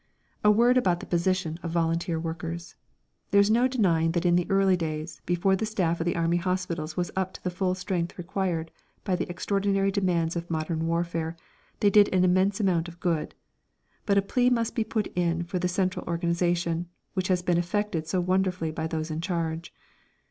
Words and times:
A 0.43 0.49
word 0.49 0.79
about 0.79 0.99
the 0.99 1.05
position 1.05 1.59
of 1.61 1.69
volunteer 1.69 2.19
workers. 2.19 2.73
There 3.29 3.39
is 3.39 3.51
no 3.51 3.67
denying 3.67 4.13
that 4.13 4.25
in 4.25 4.35
the 4.35 4.49
early 4.49 4.75
days, 4.75 5.21
before 5.27 5.55
the 5.55 5.63
staff 5.67 6.01
of 6.01 6.05
the 6.07 6.15
Army 6.15 6.37
hospitals 6.37 6.97
was 6.97 7.11
up 7.15 7.33
to 7.33 7.43
the 7.43 7.51
full 7.51 7.75
strength 7.75 8.17
required 8.17 8.71
by 9.03 9.15
the 9.15 9.29
extraordinary 9.29 9.91
demands 9.91 10.35
of 10.35 10.49
modern 10.49 10.87
warfare, 10.87 11.37
they 11.81 11.91
did 11.91 12.11
an 12.11 12.23
immense 12.23 12.59
amount 12.59 12.87
of 12.87 12.99
good. 12.99 13.35
But 14.07 14.17
a 14.17 14.23
plea 14.23 14.49
must 14.49 14.73
be 14.73 14.83
put 14.83 15.05
in 15.15 15.43
for 15.43 15.59
the 15.59 15.67
central 15.67 16.03
organisation, 16.07 16.87
which 17.13 17.27
has 17.27 17.43
been 17.43 17.59
effected 17.59 18.07
so 18.07 18.21
wonderfully 18.21 18.71
by 18.71 18.87
those 18.87 19.11
in 19.11 19.21
charge. 19.21 19.71